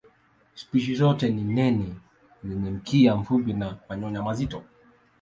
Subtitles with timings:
[0.55, 1.95] Spishi zote ni nene
[2.43, 4.63] zenye mkia mfupi na manyoya mazito.